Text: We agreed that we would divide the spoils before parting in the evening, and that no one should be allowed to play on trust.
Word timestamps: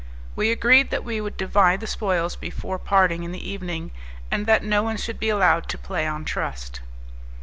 We 0.35 0.51
agreed 0.51 0.89
that 0.89 1.03
we 1.03 1.21
would 1.21 1.37
divide 1.37 1.79
the 1.79 1.85
spoils 1.85 2.35
before 2.35 2.79
parting 2.79 3.21
in 3.21 3.31
the 3.33 3.47
evening, 3.47 3.91
and 4.31 4.47
that 4.47 4.63
no 4.63 4.81
one 4.81 4.97
should 4.97 5.19
be 5.19 5.29
allowed 5.29 5.67
to 5.67 5.77
play 5.77 6.07
on 6.07 6.25
trust. 6.25 6.79